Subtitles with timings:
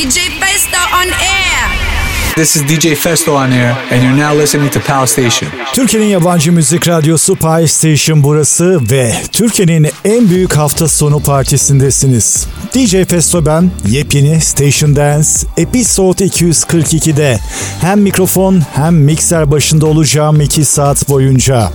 [0.00, 2.34] DJ Festo on air.
[2.34, 5.50] This is DJ Festo on air, and you're now listening to Pal Station.
[5.72, 12.46] Türkiye'nin yabancı müzik radyosu Pie Station burası ve Türkiye'nin en büyük hafta sonu partisindesiniz.
[12.74, 17.38] DJ Festo ben, yepyeni Station Dance Episode 242'de
[17.80, 21.72] hem mikrofon hem mikser başında olacağım 2 saat boyunca.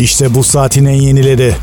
[0.00, 1.54] İşte bu saatin en yenileri.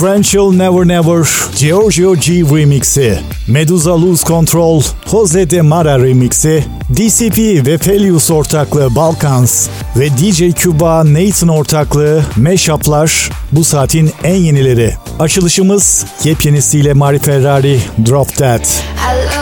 [0.00, 1.24] Drenchel Never Never,
[1.56, 9.68] Giorgio G Remix'i, Medusa Lose Control, Jose de Mara Remix'i, DCP ve Pelius ortaklığı Balkans
[9.96, 14.94] ve DJ Cuba Nathan ortaklığı Mashup'lar bu saatin en yenileri.
[15.18, 18.84] Açılışımız yepyenisiyle Mari Ferrari Drop That.
[18.96, 19.41] I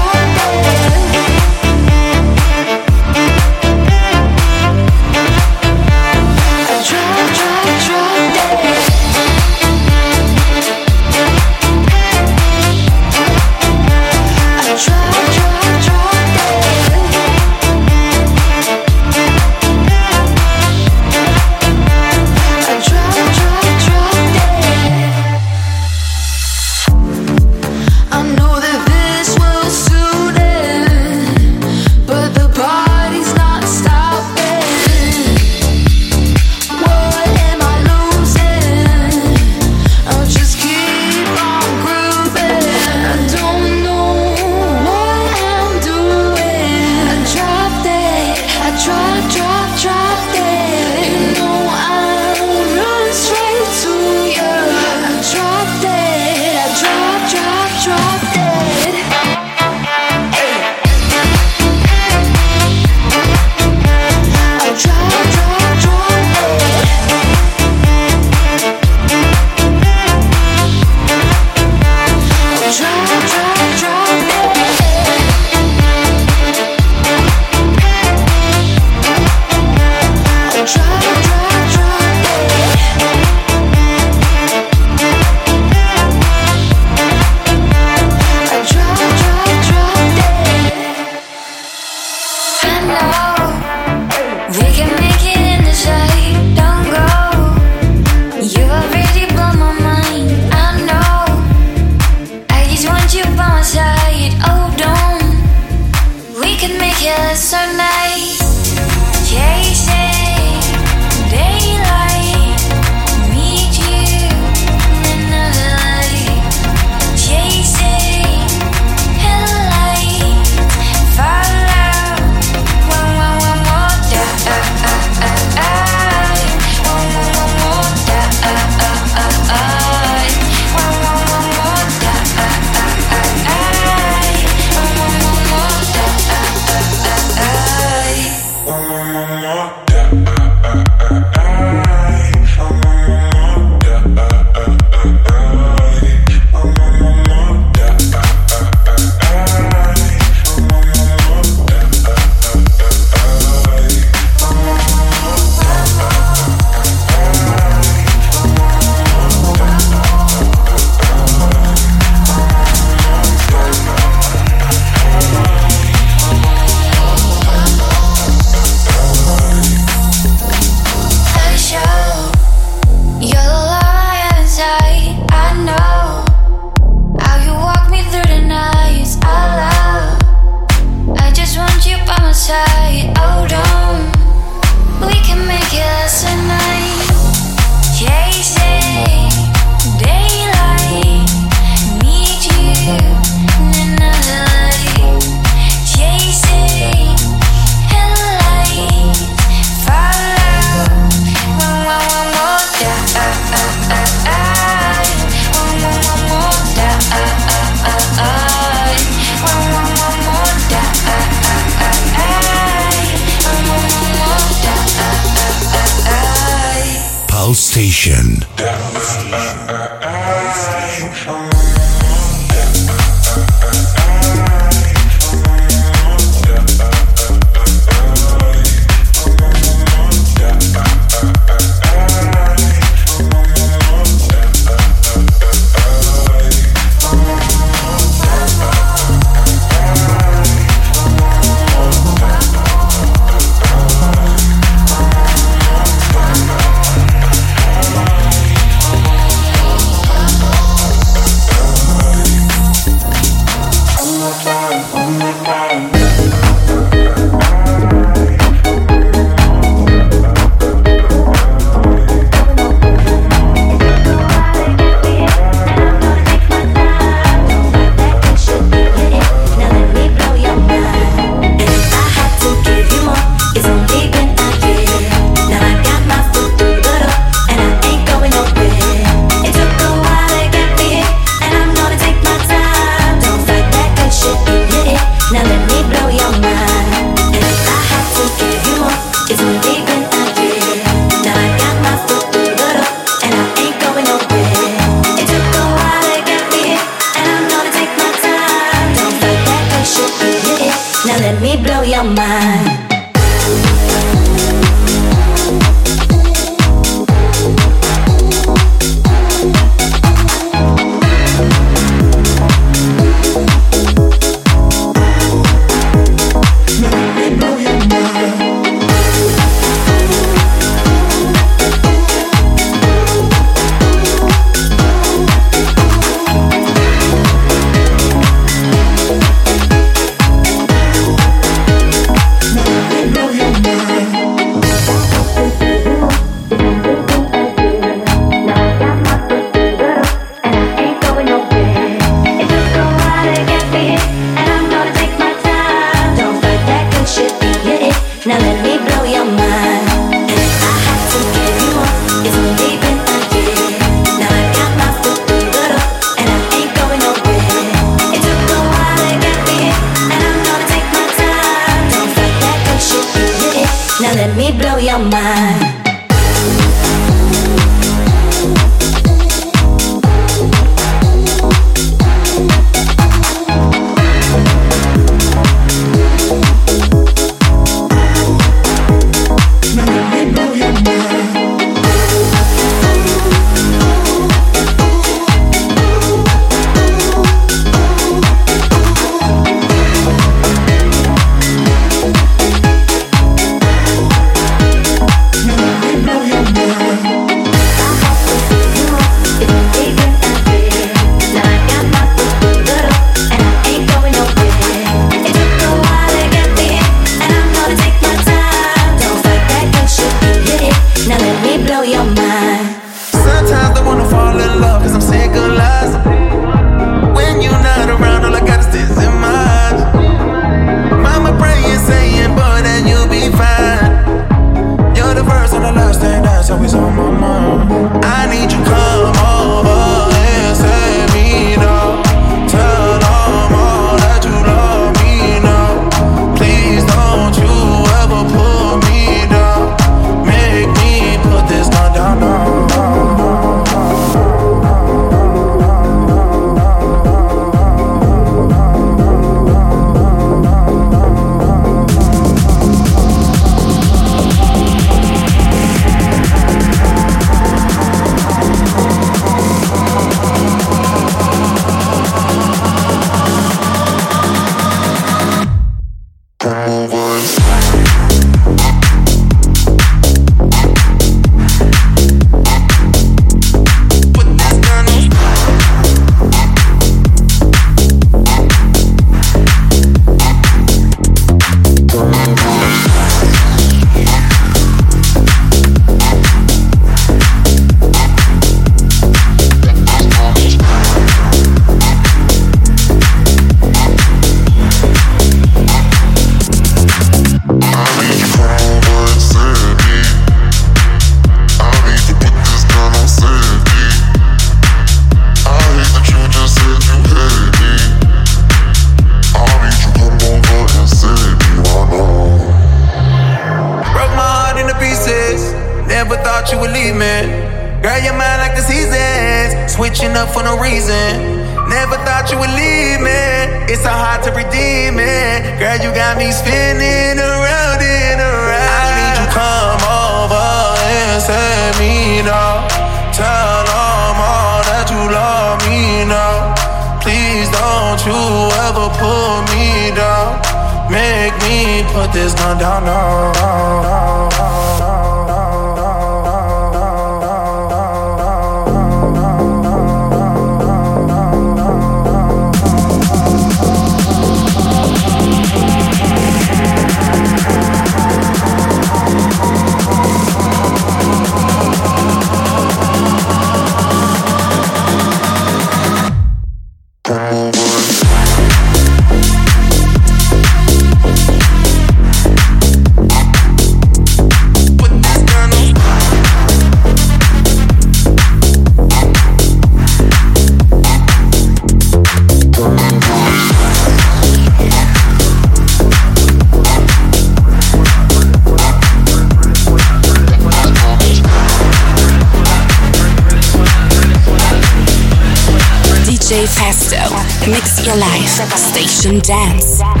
[598.49, 600.00] Station Dance.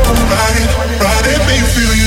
[0.00, 0.64] Body,
[0.96, 2.01] body make you feel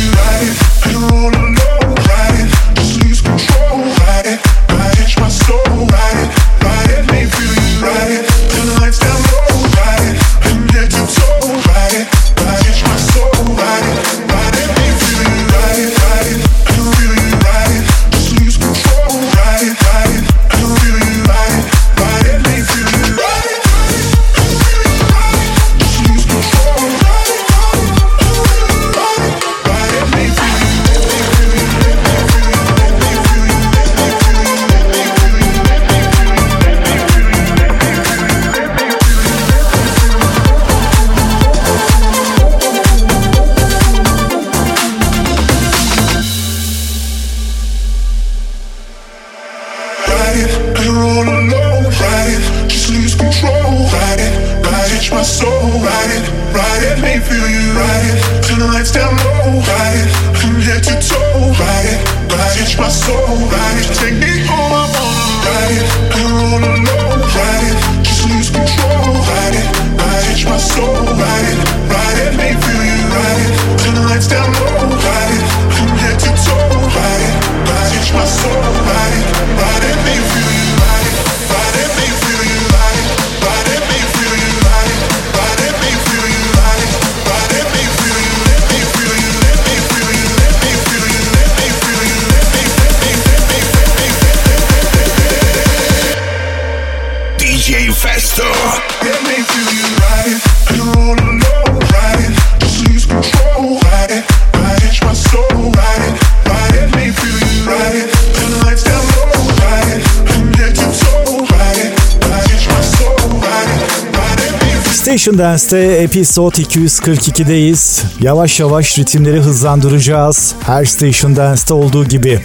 [115.15, 118.03] Station Dance'te episode 242'deyiz.
[118.21, 120.55] Yavaş yavaş ritimleri hızlandıracağız.
[120.65, 122.41] Her Station Dance'te olduğu gibi.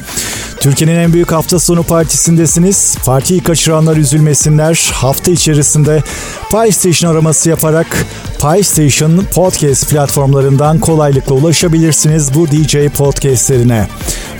[0.60, 2.96] Türkiye'nin en büyük hafta sonu partisindesiniz.
[3.04, 4.90] Partiyi kaçıranlar üzülmesinler.
[4.92, 6.02] Hafta içerisinde
[6.50, 8.06] PlayStation araması yaparak
[8.40, 13.88] PlayStation Podcast platformlarından kolaylıkla ulaşabilirsiniz bu DJ podcastlerine.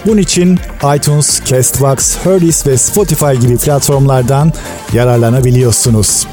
[0.06, 0.58] Bunun için
[0.96, 4.52] iTunes, Castbox, Herdis ve Spotify gibi platformlardan
[4.92, 6.26] yararlanabiliyorsunuz.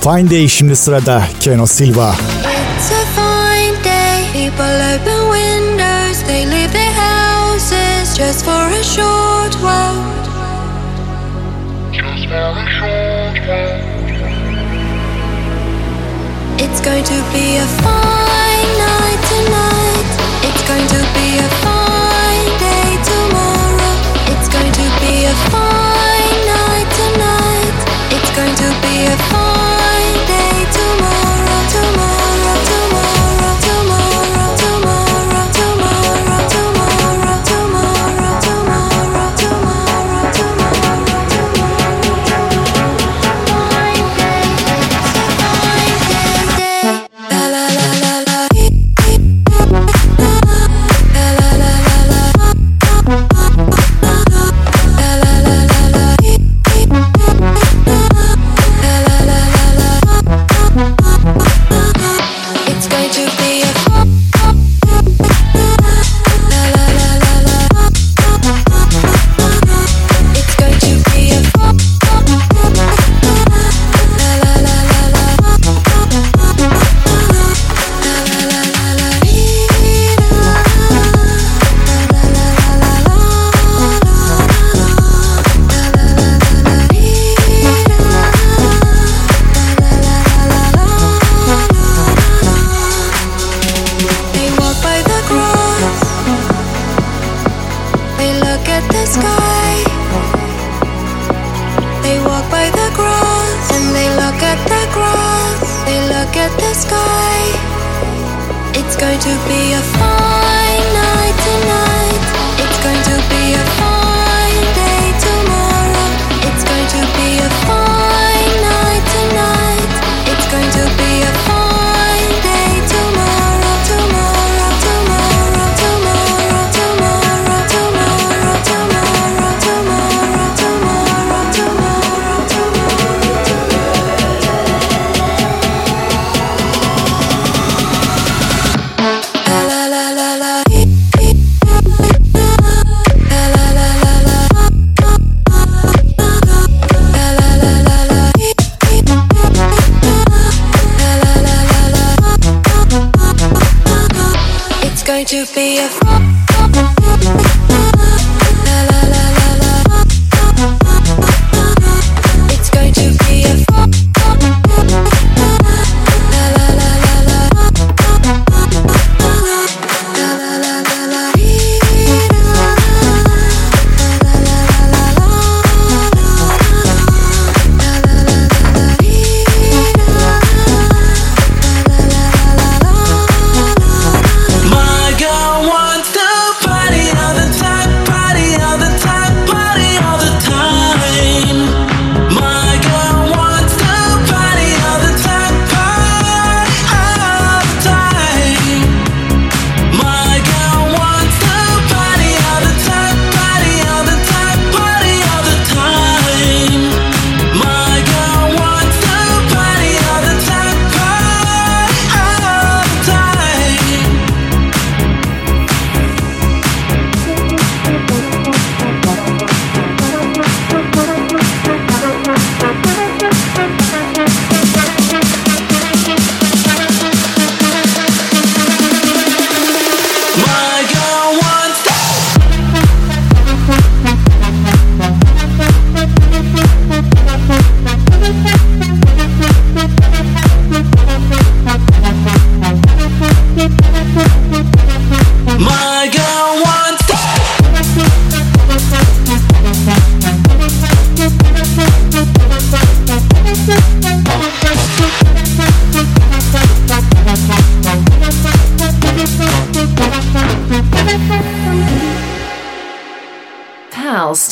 [0.00, 2.14] Fine Day şimdi sırada Keno Silva.
[2.76, 9.32] It's a fine day, people open windows, they leave their houses just for a short
[16.58, 20.06] It's going to be a fine night tonight.
[20.42, 21.81] It's going to be a fine
[25.32, 27.76] a fine night tonight.
[28.14, 29.71] It's going to be a fine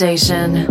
[0.01, 0.70] Station.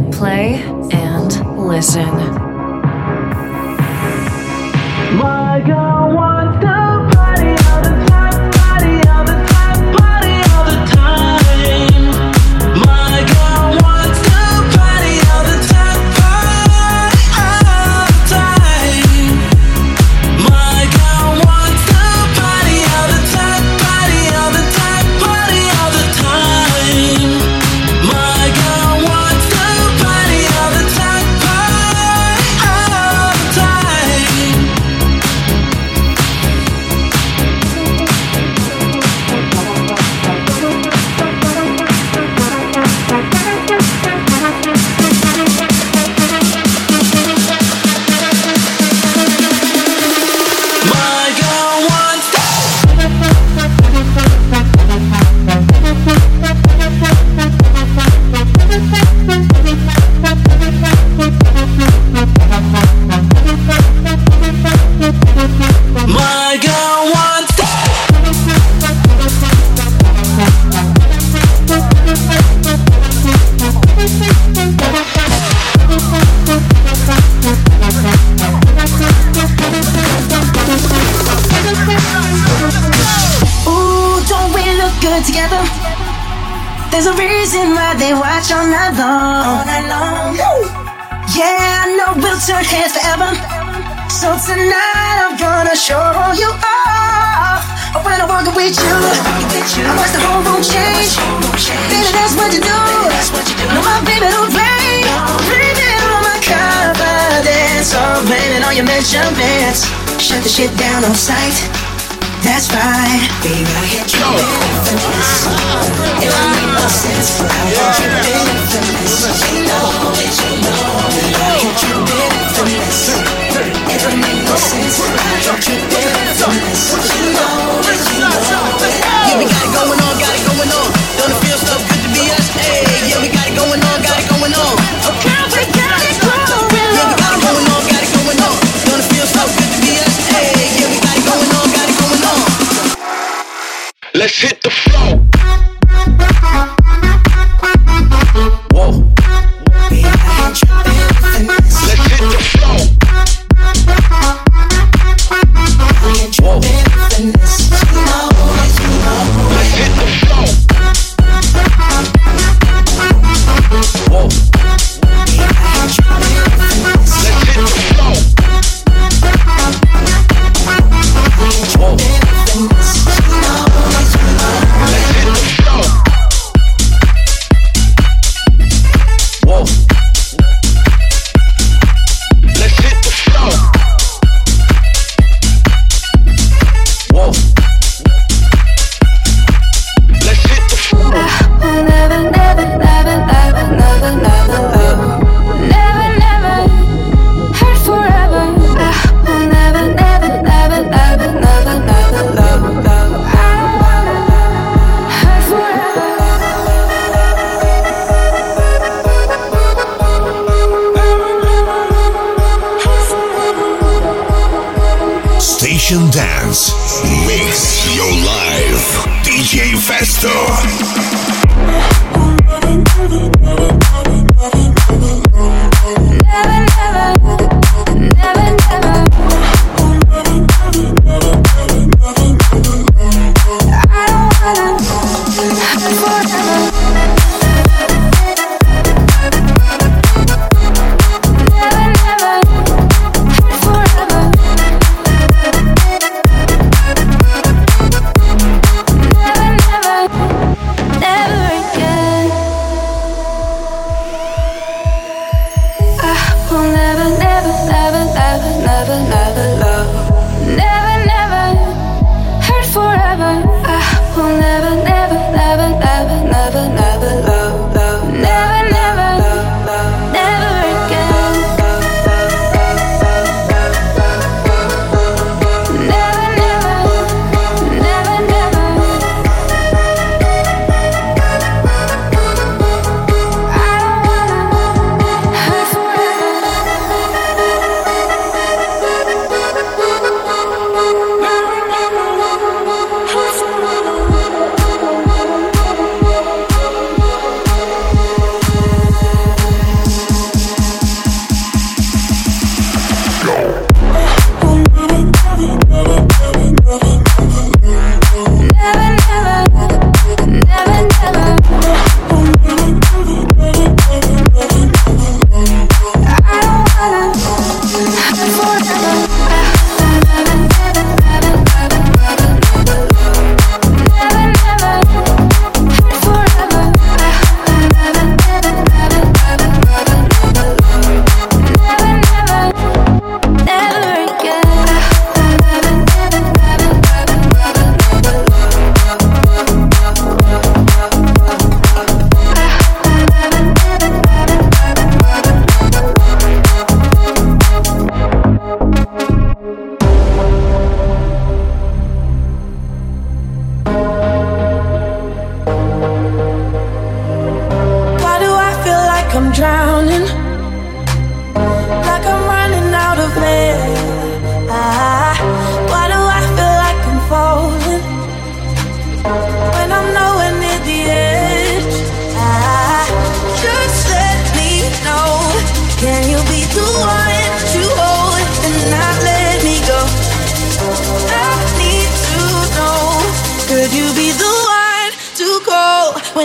[111.02, 111.49] no sign.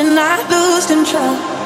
[0.05, 1.64] When I lose control?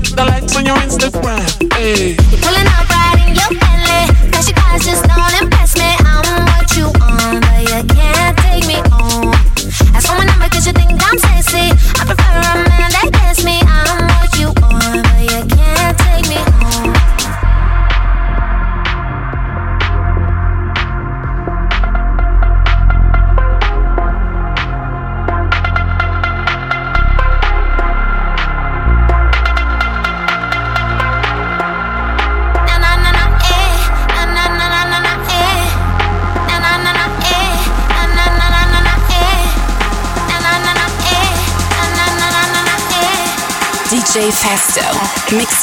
[0.00, 1.72] the likes on your Instagram.
[1.72, 2.16] Hey.
[2.16, 2.95] Pulling out.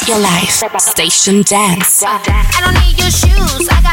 [0.08, 0.62] your life.
[0.78, 2.02] Station Dance.
[2.04, 2.20] I
[2.60, 3.68] don't need your shoes.
[3.70, 3.83] I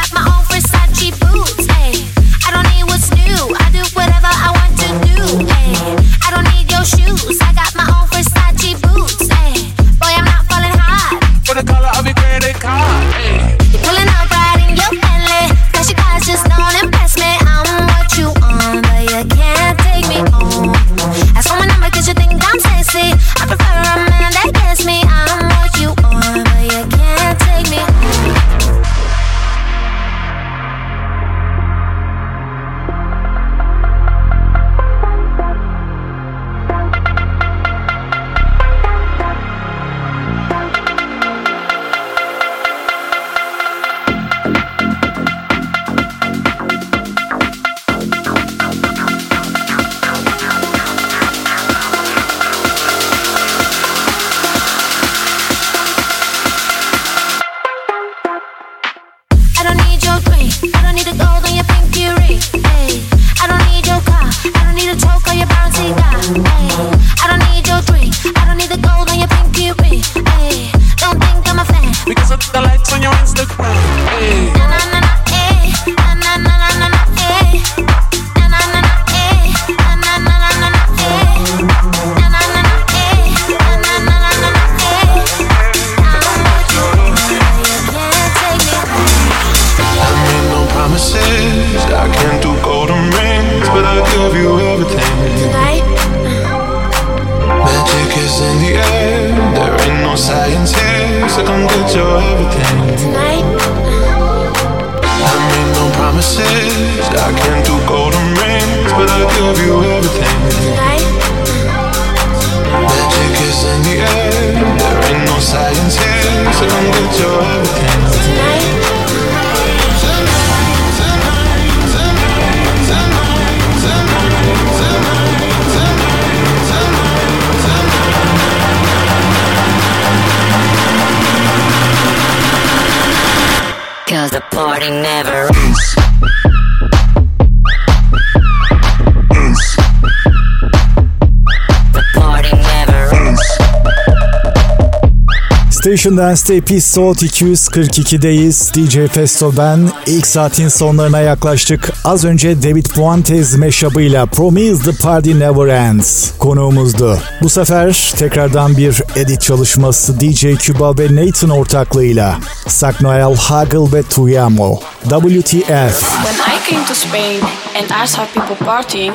[146.02, 148.74] Station Dance'de Episode 242'deyiz.
[148.74, 149.90] DJ Festo ben.
[150.06, 151.92] İlk saatin sonlarına yaklaştık.
[152.04, 157.18] Az önce David Fuentes meşabıyla Promise the Party Never Ends konuğumuzdu.
[157.42, 162.38] Bu sefer tekrardan bir edit çalışması DJ Cuba ve Nathan ortaklığıyla.
[162.66, 164.80] Sak Noel Hagel ve Tuyamo.
[165.02, 166.00] WTF.
[166.24, 167.40] When I came to Spain
[167.76, 169.14] and I saw people partying,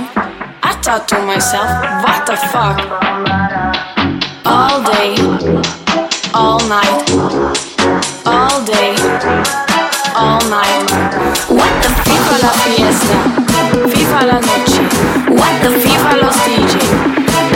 [0.64, 1.70] I thought to myself,
[2.06, 2.80] what the fuck?
[4.46, 5.77] All day.
[6.38, 7.10] all night,
[8.28, 8.94] all day,
[10.16, 10.86] all night.
[11.50, 13.18] What the FIFA la fiesta,
[13.90, 14.82] FIFA la noche.
[15.40, 16.78] What the FIFA los DJ.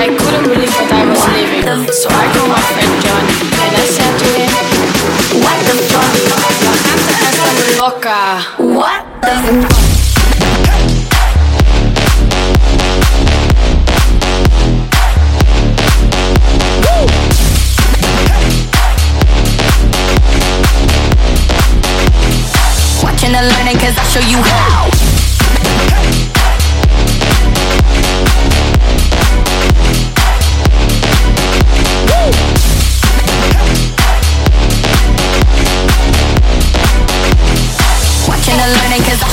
[0.04, 2.81] I couldn't believe that I was leaving, so I called my.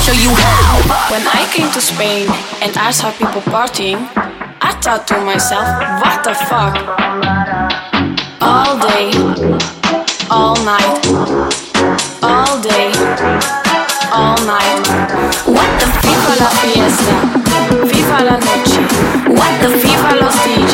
[0.09, 1.11] show you how.
[1.11, 2.27] When I came to Spain
[2.61, 4.01] and I saw people partying,
[4.61, 5.67] I thought to myself,
[6.01, 6.73] what the fuck?
[8.41, 9.07] All day,
[10.29, 10.99] all night,
[12.23, 12.89] all day,
[14.11, 14.81] all night.
[15.45, 17.15] What the FIFA la fiesta,
[17.89, 18.81] FIFA la noche,
[19.37, 20.73] what the FIFA los DJ.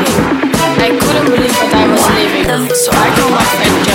[0.77, 3.94] I couldn't believe that I was leaving, so I called my friend Jeff.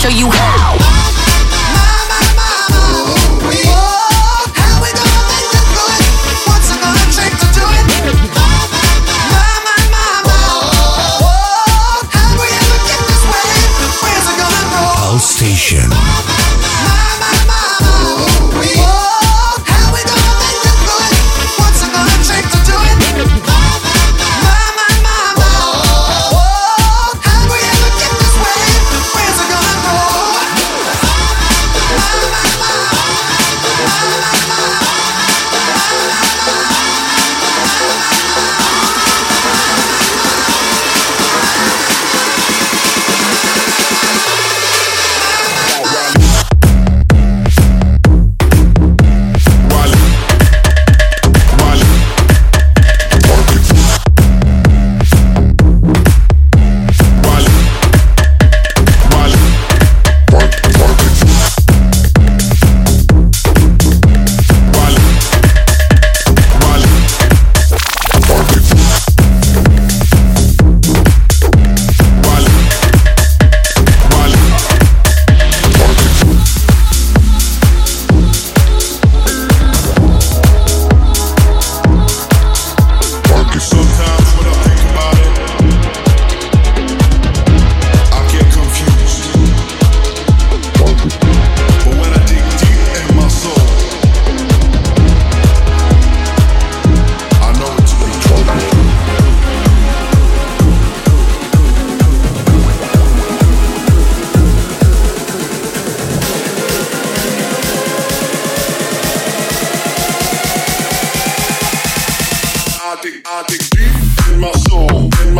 [0.00, 0.49] show you how.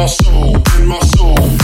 [0.01, 1.60] My soul, in my soul.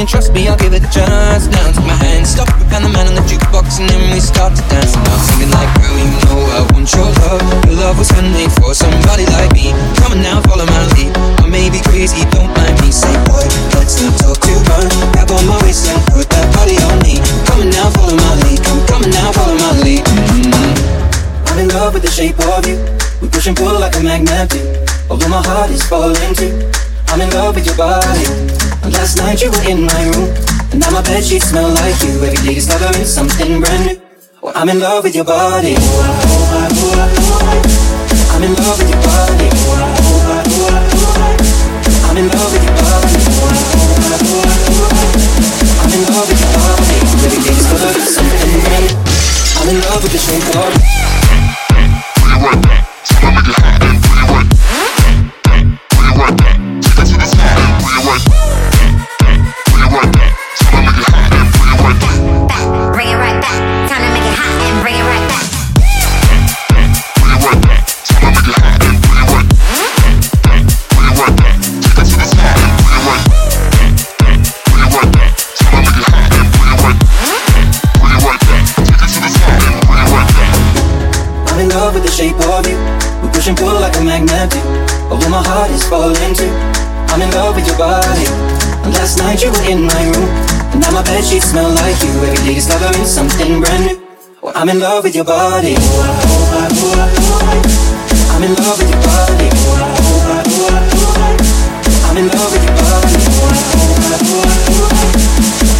[0.00, 1.46] And trust me, I'll give it a chance.
[1.46, 4.56] Now take my hand, stop, found the man on the jukebox, and then we start
[4.56, 4.96] to dance.
[4.96, 7.42] And I'm singing like, girl, you know I want your love.
[7.68, 9.70] Your love was handmade for somebody like me.
[10.00, 11.14] Come on now, follow my lead.
[11.42, 12.90] I may be crazy, don't mind me.
[12.90, 13.44] Say, boy,
[13.76, 14.90] let's not talk too much.
[15.14, 17.20] Grab on my waist and put that body on me.
[17.46, 18.58] Come on now, follow my lead.
[18.66, 20.02] Come, come on now, follow my lead.
[20.02, 21.46] Mm-hmm.
[21.54, 22.80] I'm in love with the shape of you.
[23.22, 24.60] We push and pull like a magnet do.
[25.06, 26.83] Although my heart is falling too.
[27.14, 28.26] I'm in love with your body.
[28.82, 30.34] And last night you were in my room.
[30.74, 32.10] And now my bed sheets smell like you.
[32.18, 34.02] Every day discovering something brand new.
[34.42, 35.76] Well, I'm in love with your body.
[38.34, 39.46] I'm in love with your body.
[42.02, 43.14] I'm in love with your body.
[45.86, 46.98] I'm in love with your body.
[47.22, 48.98] Every day discovering something brand new.
[49.62, 50.18] I'm in love with the
[52.58, 52.73] shape.
[89.68, 90.28] In my room.
[90.72, 92.10] And now my bed sheets smell like you.
[92.24, 93.96] Every day discovering something brand new.
[94.42, 95.74] Well, I'm in love with your body.
[95.78, 95.84] Oh,
[96.74, 96.94] oh,
[98.34, 99.48] I'm in love with your body.
[102.04, 103.16] I'm in love with your body.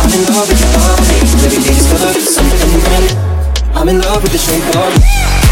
[0.00, 1.18] I'm in love with your body.
[1.44, 3.16] Every day discovering something brand new.
[3.78, 5.43] I'm in love with the shape of you.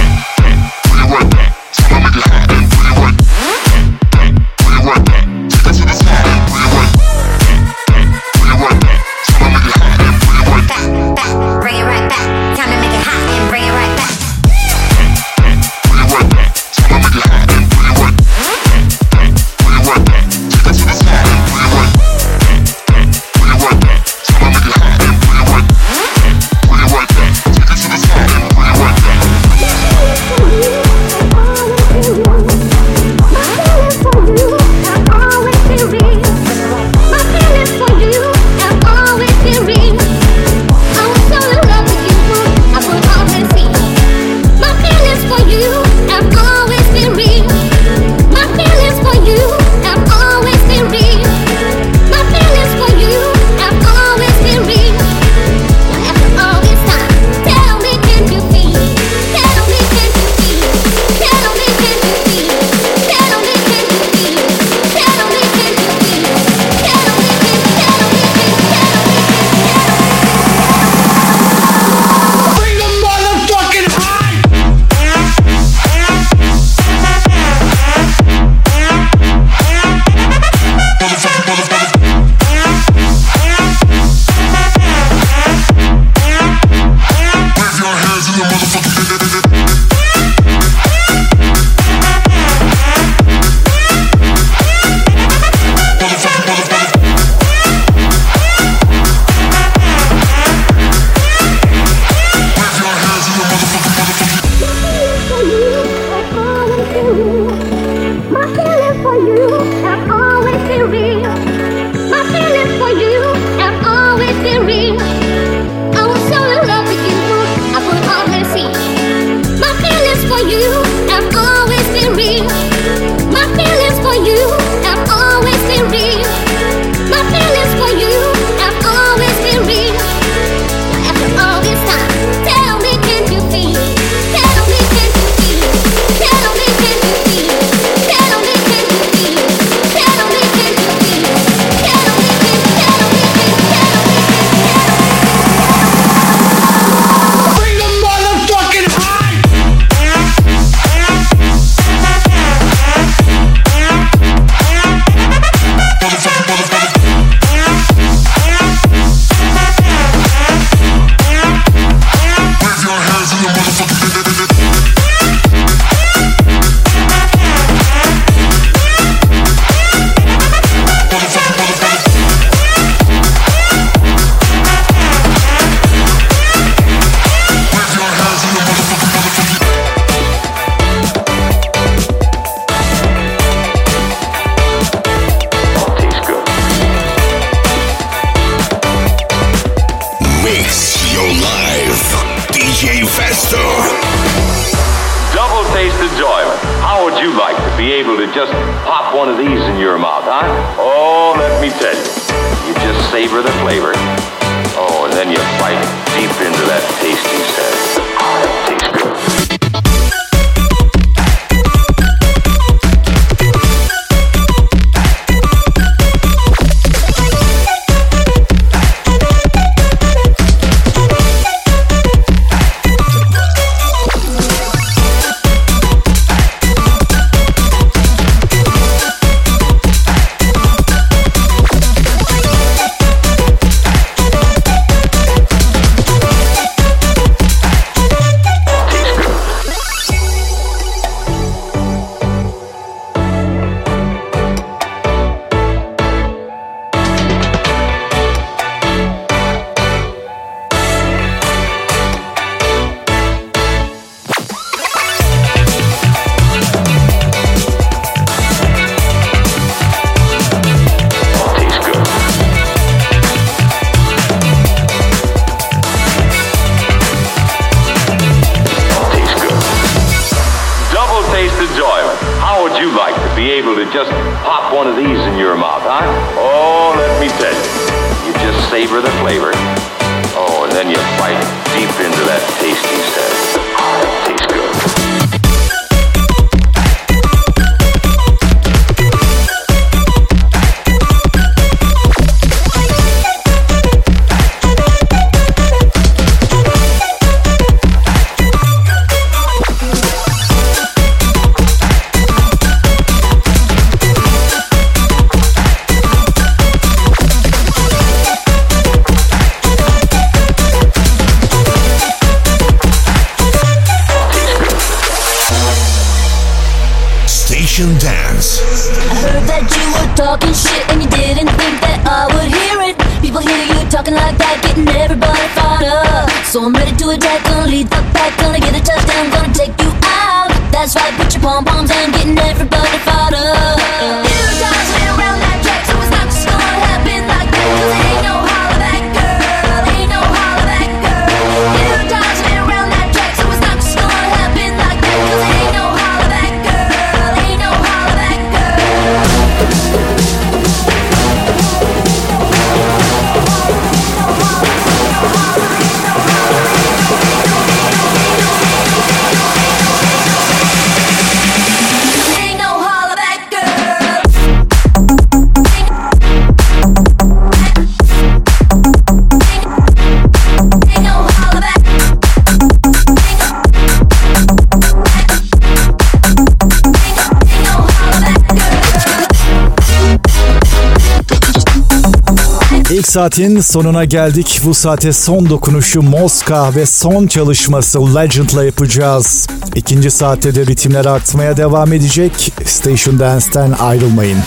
[383.13, 384.61] saatin sonuna geldik.
[384.65, 389.47] Bu saate son dokunuşu Moska ve son çalışması Legend'la yapacağız.
[389.75, 392.53] İkinci saatte de ritimler artmaya devam edecek.
[392.67, 394.39] Station Dance'ten ayrılmayın.